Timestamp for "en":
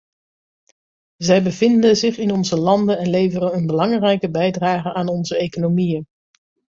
2.97-3.09